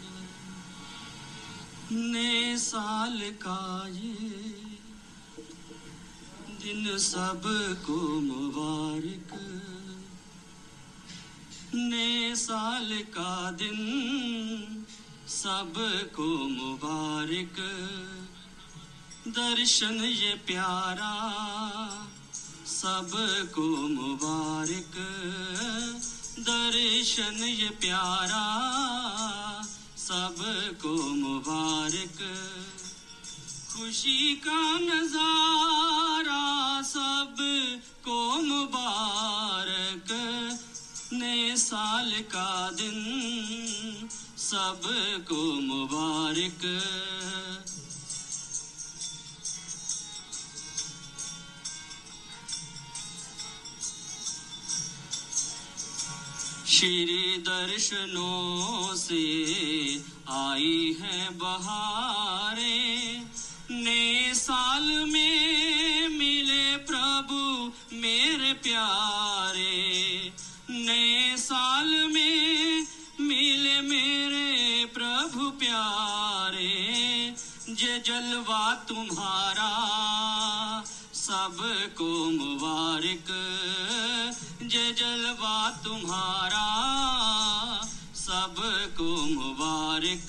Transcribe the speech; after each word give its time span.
ने 2.11 2.59
साल 2.59 3.21
का 3.21 3.89
ये 3.89 4.19
दिन 6.63 6.99
सबको 6.99 8.21
मुबारक। 8.21 9.33
ने 11.75 12.37
साल 12.37 12.93
का 12.93 13.51
दिन 13.51 14.87
सबको 15.29 16.49
मुबारक। 16.49 17.57
दर्शन 19.29 20.05
ये 20.05 20.35
प्यारा 20.35 21.15
सबको 22.67 23.67
मुबारक। 23.89 24.95
दर्शन 26.39 27.45
ये 27.45 27.69
प्यारा, 27.69 28.47
सबको 29.97 30.95
मुबारक। 31.15 32.19
खुशी 33.73 34.35
का 34.37 34.61
नज़ारा 34.79 36.45
सबको 36.83 38.43
मुबारक। 38.43 40.09
नए 41.13 41.57
साल 41.57 42.13
का 42.13 42.71
दिन, 42.71 42.99
सबको 44.39 45.43
मुबारक। 45.61 46.63
श्री 56.79 57.37
दर्शनों 57.37 58.95
से 58.97 59.25
आई 60.29 60.97
है 61.01 61.31
बहारे। 61.31 62.87
नए 63.71 64.35
साल 64.35 64.83
में 64.83 66.09
मिले 66.09 66.77
प्रभु 66.77 67.73
मेरे 67.93 68.53
प्यारे। 68.53 70.33
नए 70.71 71.37
साल 71.37 72.09
में 72.09 72.87
मिले 73.21 73.81
मेरे 73.81 74.85
प्रभु 74.87 75.51
प्यारे। 75.51 77.35
जे 77.69 77.99
जलवा 77.99 78.75
तुम्हारा, 78.75 79.73
सबको 81.15 82.31
मुबारक। 82.31 83.49
जे 84.69 84.93
जलवा 84.93 85.71
तुम्हारा, 85.85 86.67
सबको 88.15 89.17
मुबारक। 89.27 90.29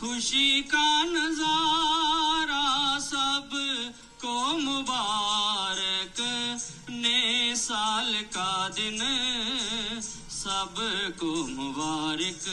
खुशी 0.00 0.62
का 0.62 1.02
नज़ारा 1.02 2.98
सबको 2.98 4.58
मुबारक। 4.58 6.20
ने 6.90 7.56
साल 7.56 8.14
का 8.14 8.68
दिन 8.68 8.98
सबको 10.30 11.46
मुबारक। 11.46 12.44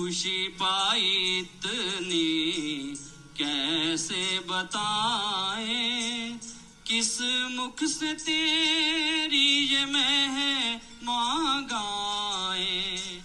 खुशी 0.00 0.48
पाई 0.48 1.38
इतनी, 1.38 2.94
कैसे 3.38 4.38
बताए? 4.38 6.38
किस 6.86 7.18
मुख 7.50 7.84
से 7.84 8.14
तेरी 8.14 9.74
ये 9.74 9.84
मैं 9.84 10.28
है 10.28 10.82
मांगाए? 11.02 13.22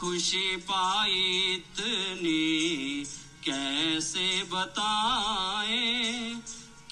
खुशी 0.00 0.56
पाई 0.56 1.52
इतनी, 1.52 3.06
कैसे 3.44 4.42
बताए? 4.42 6.36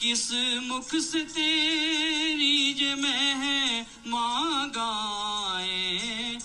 किस 0.02 0.30
मुख 0.62 0.96
से 0.96 1.20
तेरी 1.20 2.84
ये 2.84 2.94
मैं 2.94 3.34
है 3.34 3.86
मांगाए? 4.06 6.38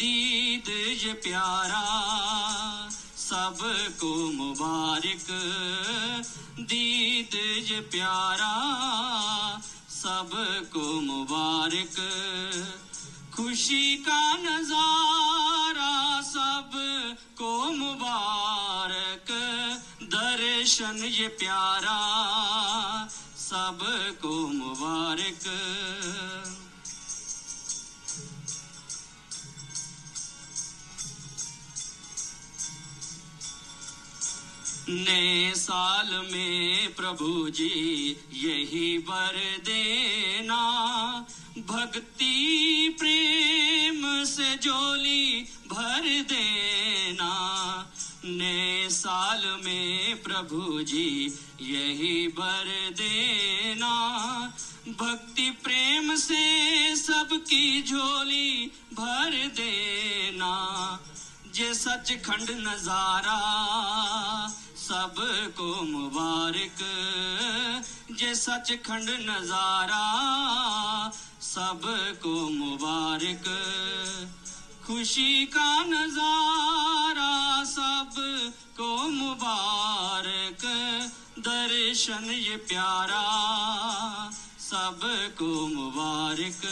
दीद 0.00 0.68
ये 1.02 1.12
प्यारा, 1.12 1.84
सबको 3.16 4.32
मुबारक। 4.32 5.26
दीद 6.60 7.34
ये 7.70 7.80
प्यारा, 7.80 8.52
सबको 9.90 11.00
मुबारक। 11.00 11.96
खुशी 13.36 13.96
का 13.96 14.36
नज़ारा 14.36 16.20
सबको 16.22 17.70
मुबारक। 17.70 19.30
दर्शन 20.02 21.04
ये 21.04 21.28
प्यारा, 21.28 21.98
सबको 23.36 24.48
मुबारक। 24.48 25.44
नए 34.90 35.52
साल 35.54 36.28
में 36.32 36.94
प्रभु 36.94 37.50
जी 37.50 38.16
यही 38.32 38.98
वर 38.98 39.58
देना। 39.64 40.60
भक्ति 41.58 42.96
प्रेम 42.98 44.24
से 44.24 44.56
जोली 44.56 45.40
भर 45.42 46.02
देना। 46.04 47.30
नए 48.24 48.88
साल 48.88 49.60
में 49.64 50.22
प्रभु 50.22 50.82
जी 50.82 51.38
यही 51.60 52.26
वर 52.26 52.90
देना। 52.92 53.94
भक्ति 54.88 55.50
प्रेम 55.50 56.16
से 56.16 56.96
सबकी 56.96 57.82
झोली 57.82 58.66
भर 58.94 59.50
देना। 59.54 60.52
जे 61.54 61.74
सच 61.74 62.10
खंड 62.24 62.50
नज़ारा, 62.50 63.38
सबको 64.76 65.82
मुबारक। 65.82 66.78
जे 68.18 68.34
सच 68.34 68.70
खंड 68.86 69.10
नज़ारा, 69.20 70.04
सबको 71.40 72.34
मुबारक। 72.50 73.48
खुशी 74.86 75.46
का 75.46 75.70
नज़ारा 75.84 77.30
सबको 77.64 79.08
मुबारक। 79.08 80.64
दर्शन 81.38 82.30
ये 82.30 82.56
प्यारा, 82.56 83.24
सबको 84.60 85.66
मुबारक। 85.66 86.62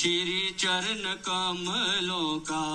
श्री 0.00 0.54
चरण 0.58 1.14
कमलों 1.14 2.40
का 2.40 2.66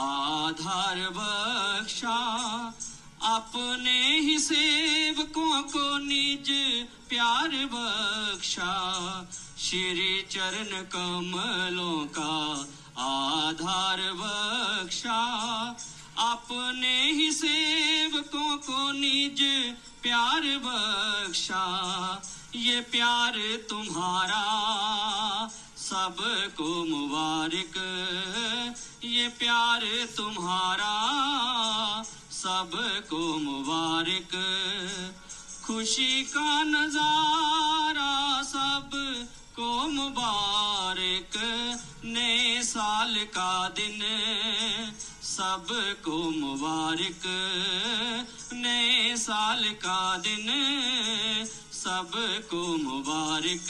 आधार 0.00 0.96
बख्शा। 0.96 2.14
अपने 3.22 4.18
ही 4.18 4.38
सेवकों 4.38 5.62
को 5.62 5.98
निज 5.98 6.50
प्यार 7.08 7.48
बख्शा। 7.48 8.72
श्री 9.58 10.22
चरण 10.22 10.82
कमलों 10.82 12.06
का 12.18 12.60
आधार 13.02 14.00
बख्शा। 14.12 15.20
अपने 16.18 17.12
ही 17.12 17.32
सेवकों 17.32 18.56
को 18.56 18.92
निज 18.92 19.42
प्यार 20.02 20.40
बख्शा। 20.40 21.64
ये 22.56 22.80
प्यार 22.80 23.32
तुम्हारा 23.70 24.44
सबको 25.84 26.84
मुबारक। 26.84 27.74
ये 29.04 29.28
प्यार 29.28 29.82
तुम्हारा 30.16 30.94
सबको 32.30 33.38
मुबारक। 33.38 34.32
खुशी 35.66 36.22
का 36.22 36.62
नज़ारा, 36.62 38.42
सबको 38.42 39.88
मुबारक। 39.88 41.36
नए 42.04 42.62
साल 42.62 43.14
का 43.14 43.68
दिन, 43.68 44.00
सबको 45.22 46.30
मुबारक। 46.30 47.22
नए 48.52 49.16
साल 49.16 49.64
का 49.64 50.16
दिन, 50.16 50.48
सबको 51.72 52.76
मुबारक। 52.76 53.68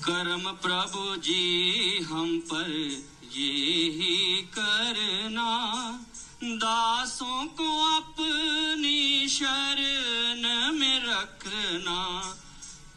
कर्म 0.00 0.50
प्रभु 0.50 1.16
जी, 1.16 2.00
हम 2.02 2.38
पर 2.38 2.70
ये 3.32 3.50
ही 3.90 4.36
करना। 4.36 6.00
दासों 6.42 7.46
को 7.46 7.96
अपनी 7.96 9.28
शरण 9.28 10.72
में 10.78 11.02
रखना। 11.04 12.20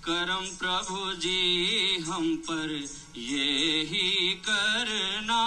करम 0.03 0.55
प्रभु 0.55 1.13
जी, 1.13 1.97
हम 2.00 2.35
पर 2.35 2.88
ये 3.17 3.81
ही 3.81 4.33
करना। 4.33 5.41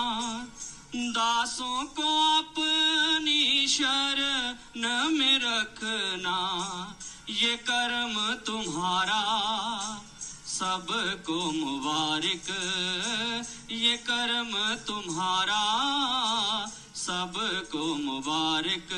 दासों 0.94 1.85
को 1.85 2.38
अपनी 2.38 3.67
शरण 3.69 5.11
में 5.11 5.41
रखना। 5.43 6.37
ये 7.31 7.56
कर्म 7.56 8.35
तुम्हारा 8.35 9.23
सबको 10.56 11.53
मुबारक। 11.53 12.47
ये 13.70 13.97
कर्म 13.97 14.53
तुम्हारा, 14.87 15.64
सबको 16.94 17.94
मुबारक। 17.94 18.94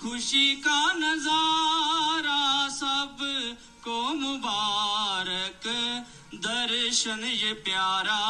खुशी 0.00 0.56
का 0.56 0.92
नज़ारा 0.92 2.68
सबको 2.68 4.14
मुबारक। 4.14 5.66
दर्शन 6.34 7.24
ये 7.24 7.52
प्यारा, 7.52 8.22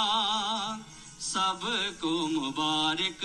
सबको 1.21 2.27
मुबारक। 2.27 3.21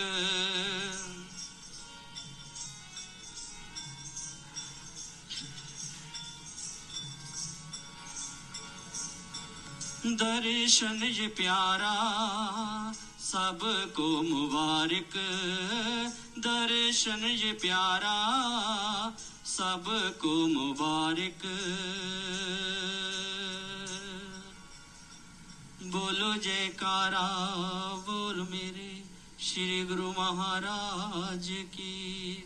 दर्शन 10.05 11.03
ये 11.03 11.27
प्यारा, 11.27 11.93
सबको 13.19 14.21
मुबारक। 14.21 15.15
दर्शन 16.39 17.25
ये 17.25 17.51
प्यारा, 17.51 18.17
सबको 19.45 20.47
मुबारक। 20.47 21.41
बोलो 25.83 26.33
जयकारा, 26.35 27.27
बोल 27.95 28.47
मेरे 28.51 29.03
श्री 29.39 29.83
गुरु 29.85 30.11
महाराज 30.11 31.47
की। 31.49 32.43